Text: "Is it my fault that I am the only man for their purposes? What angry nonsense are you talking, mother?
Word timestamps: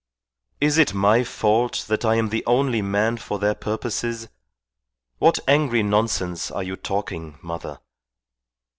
"Is 0.59 0.79
it 0.79 0.95
my 0.95 1.23
fault 1.23 1.85
that 1.87 2.03
I 2.03 2.15
am 2.15 2.29
the 2.29 2.43
only 2.47 2.81
man 2.81 3.17
for 3.17 3.37
their 3.37 3.53
purposes? 3.53 4.29
What 5.19 5.37
angry 5.47 5.83
nonsense 5.83 6.49
are 6.49 6.63
you 6.63 6.75
talking, 6.75 7.37
mother? 7.43 7.77